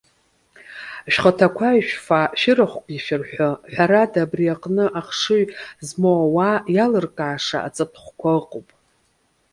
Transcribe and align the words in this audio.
Шәхаҭақәа 1.13 1.67
ишәфа, 1.79 2.21
шәырахәгьы 2.39 2.95
шәырҳәы. 3.05 3.49
Ҳәарада, 3.73 4.21
абри 4.23 4.45
аҟны 4.53 4.85
ахшыҩ 4.99 5.43
змоу 5.87 6.19
ауаа 6.23 6.57
иалыркааша 6.75 7.59
аҵатәхәқәа 7.67 8.31
ыҟоуп. 8.39 8.69